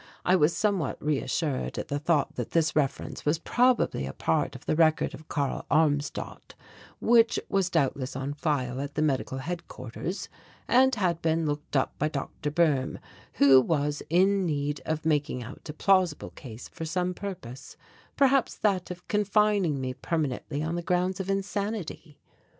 [0.25, 4.65] I was somewhat reassured at the thought that this reference was probably a part of
[4.65, 6.55] the record of Karl Armstadt,
[6.99, 10.27] which was doubtless on file at the medical headquarters,
[10.67, 12.49] and had been looked up by Dr.
[12.49, 12.97] Boehm
[13.33, 17.77] who was in need of making out a plausible case for some purpose
[18.17, 22.17] perhaps that of confining me permanently on the grounds of insanity.